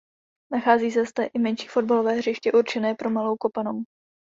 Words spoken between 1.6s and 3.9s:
fotbalové hřiště určené pro malou kopanou.